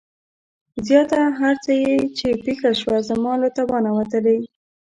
[0.87, 1.73] زياته هر څه
[2.17, 4.37] چې پېښه شوه زما له توانه وتلې.